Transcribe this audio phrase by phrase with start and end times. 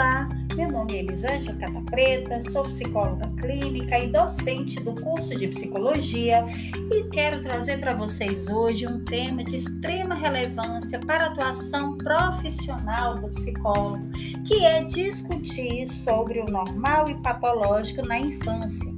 [0.00, 0.26] Olá,
[0.56, 6.42] meu nome é Elisângela Cata Preta, sou psicóloga clínica e docente do curso de psicologia
[6.90, 13.16] e quero trazer para vocês hoje um tema de extrema relevância para a atuação profissional
[13.16, 14.10] do psicólogo,
[14.46, 18.90] que é discutir sobre o normal e patológico na infância.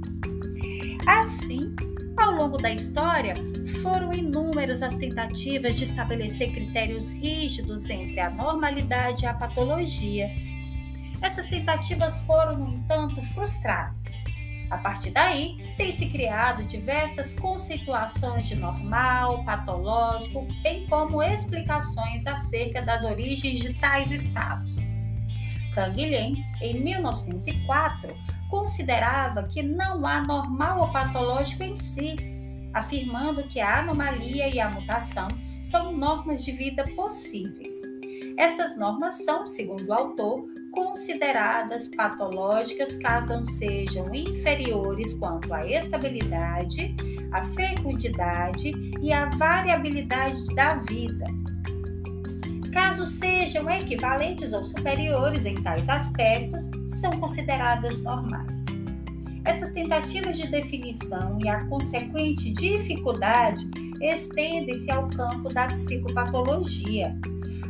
[1.05, 1.75] Assim,
[2.15, 3.33] ao longo da história,
[3.81, 10.29] foram inúmeras as tentativas de estabelecer critérios rígidos entre a normalidade e a patologia.
[11.23, 14.21] Essas tentativas foram, no entanto, frustradas.
[14.69, 23.05] A partir daí, tem-se criado diversas conceituações de normal, patológico, bem como explicações acerca das
[23.05, 24.75] origens de tais estados.
[25.73, 28.13] Canguilhem, em 1904,
[28.49, 32.15] considerava que não há normal ou patológico em si,
[32.73, 35.29] afirmando que a anomalia e a mutação
[35.61, 38.02] são normas de vida possíveis.
[38.37, 46.95] Essas normas são, segundo o autor, consideradas patológicas caso sejam inferiores quanto à estabilidade,
[47.31, 48.71] à fecundidade
[49.01, 51.25] e à variabilidade da vida.
[52.73, 58.65] Caso sejam equivalentes ou superiores em tais aspectos, são consideradas normais.
[59.45, 63.69] Essas tentativas de definição e a consequente dificuldade
[64.01, 67.17] estendem-se ao campo da psicopatologia.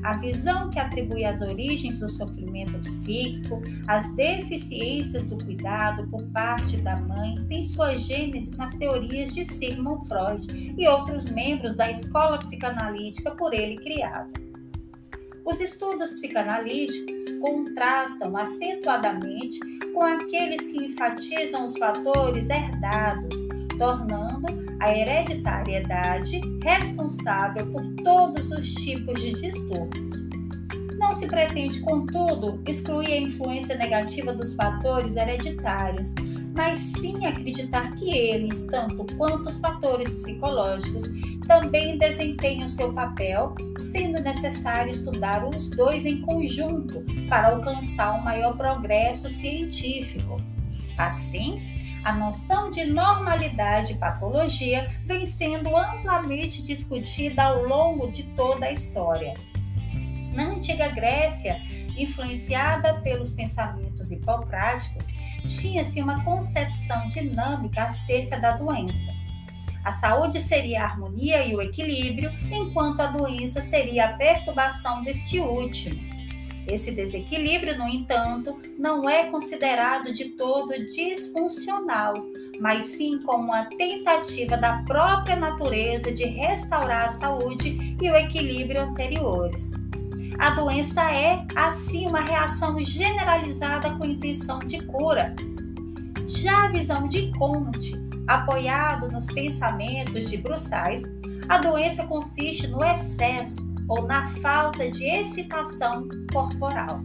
[0.03, 6.77] A visão que atribui as origens do sofrimento psíquico, as deficiências do cuidado por parte
[6.77, 12.37] da mãe, tem sua gênese nas teorias de Sigmund Freud e outros membros da escola
[12.39, 14.42] psicanalítica por ele criada.
[15.45, 19.59] Os estudos psicanalíticos contrastam acentuadamente
[19.93, 23.35] com aqueles que enfatizam os fatores herdados,
[23.77, 24.47] tornando
[24.79, 30.42] a hereditariedade responsável por todos os tipos de distúrbios.
[31.23, 36.13] Se pretende, contudo, excluir a influência negativa dos fatores hereditários,
[36.53, 41.03] mas sim acreditar que eles, tanto quanto os fatores psicológicos,
[41.47, 48.57] também desempenham seu papel, sendo necessário estudar os dois em conjunto para alcançar um maior
[48.57, 50.35] progresso científico.
[50.97, 51.61] Assim,
[52.03, 58.73] a noção de normalidade e patologia vem sendo amplamente discutida ao longo de toda a
[58.73, 59.33] história.
[60.33, 61.61] Na antiga Grécia,
[61.97, 65.07] influenciada pelos pensamentos hipocráticos,
[65.47, 69.13] tinha-se uma concepção dinâmica acerca da doença.
[69.83, 75.39] A saúde seria a harmonia e o equilíbrio, enquanto a doença seria a perturbação deste
[75.39, 76.13] último.
[76.65, 82.13] Esse desequilíbrio, no entanto, não é considerado de todo disfuncional,
[82.61, 88.81] mas sim como uma tentativa da própria natureza de restaurar a saúde e o equilíbrio
[88.81, 89.73] anteriores.
[90.39, 95.35] A doença é, assim, uma reação generalizada com intenção de cura.
[96.27, 97.93] Já a visão de Comte,
[98.27, 101.03] apoiado nos pensamentos de Brussais,
[101.49, 107.01] a doença consiste no excesso ou na falta de excitação corporal.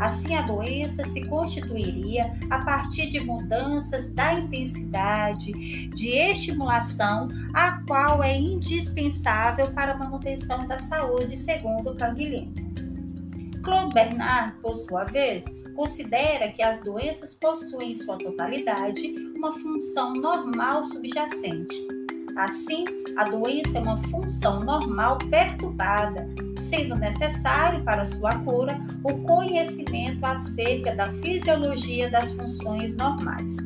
[0.00, 5.52] Assim, a doença se constituiria a partir de mudanças da intensidade
[5.88, 12.63] de estimulação, a qual é indispensável para a manutenção da saúde, segundo Canguilhem.
[13.64, 15.44] Claude Bernard, por sua vez,
[15.74, 21.74] considera que as doenças possuem em sua totalidade uma função normal subjacente.
[22.36, 22.84] Assim,
[23.16, 30.94] a doença é uma função normal perturbada, sendo necessário para sua cura o conhecimento acerca
[30.94, 33.56] da fisiologia das funções normais.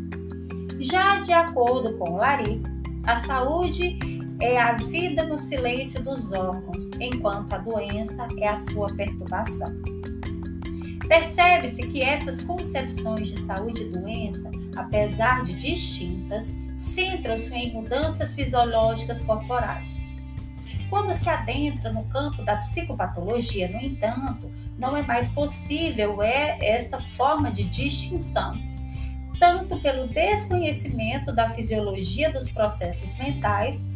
[0.78, 2.62] Já de acordo com Lari,
[3.04, 3.98] a saúde
[4.40, 9.74] é a vida no silêncio dos órgãos, enquanto a doença é a sua perturbação.
[11.08, 19.24] Percebe-se que essas concepções de saúde e doença, apesar de distintas, centram-se em mudanças fisiológicas
[19.24, 19.98] corporais.
[20.88, 27.00] Quando se adentra no campo da psicopatologia, no entanto, não é mais possível é esta
[27.00, 28.56] forma de distinção,
[29.40, 33.86] tanto pelo desconhecimento da fisiologia dos processos mentais,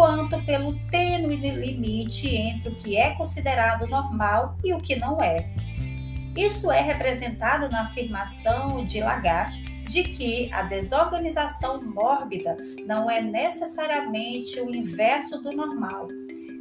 [0.00, 5.50] quanto pelo tênue limite entre o que é considerado normal e o que não é.
[6.34, 12.56] Isso é representado na afirmação de Lagarde de que a desorganização mórbida
[12.86, 16.08] não é necessariamente o inverso do normal,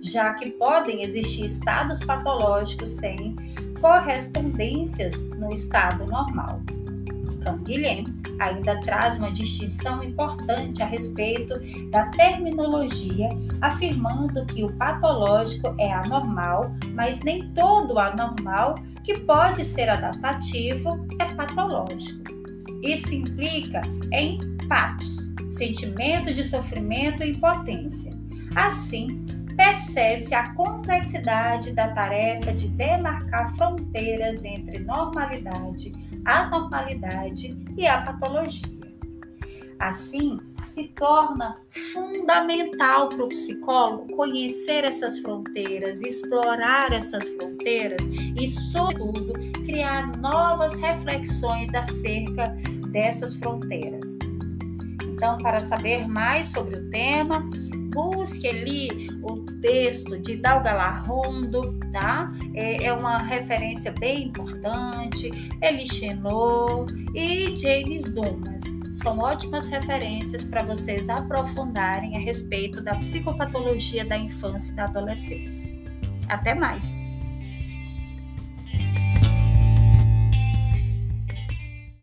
[0.03, 3.37] já que podem existir estados patológicos sem
[3.79, 6.59] correspondências no estado normal.
[7.39, 8.05] Canguilhem
[8.39, 11.53] ainda traz uma distinção importante a respeito
[11.89, 13.29] da terminologia,
[13.61, 21.25] afirmando que o patológico é anormal, mas nem todo anormal que pode ser adaptativo é
[21.33, 22.23] patológico.
[22.83, 23.81] Isso implica
[24.13, 28.17] em patos, sentimento de sofrimento e impotência.
[28.55, 29.25] Assim,
[29.55, 35.91] percebe-se a complexidade da tarefa de demarcar fronteiras entre normalidade,
[36.29, 38.79] anormalidade e a patologia.
[39.79, 48.05] Assim, se torna fundamental para o psicólogo conhecer essas fronteiras, explorar essas fronteiras
[48.37, 49.33] e, sobretudo,
[49.65, 52.53] criar novas reflexões acerca
[52.91, 54.17] dessas fronteiras.
[55.05, 57.41] Então, para saber mais sobre o tema,
[57.89, 62.31] busque ali o texto de Dalgalarrondo, tá?
[62.53, 65.31] É, é uma referência bem importante.
[65.61, 74.17] Elichenot e James Dumas são ótimas referências para vocês aprofundarem a respeito da psicopatologia da
[74.17, 75.69] infância e da adolescência.
[76.27, 77.08] Até mais!